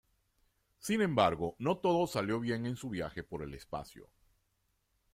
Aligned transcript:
Sin 0.79 1.03
embargo 1.03 1.55
no 1.59 1.77
todo 1.77 2.07
salió 2.07 2.39
bien 2.39 2.65
en 2.65 2.75
su 2.75 2.89
viaje 2.89 3.21
por 3.21 3.43
el 3.43 3.53
espacio. 3.53 4.09